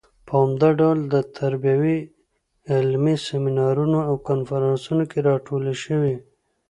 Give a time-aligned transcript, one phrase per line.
[0.25, 0.99] په عمده ډول
[1.39, 1.97] تربیوي
[2.73, 6.15] علمي سیمینارونو او کنفرانسونو کې راټولې شوې.